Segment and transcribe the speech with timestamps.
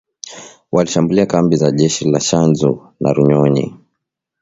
[0.71, 3.73] walishambulia kambi za jeshi la Tchanzu na Runyonyi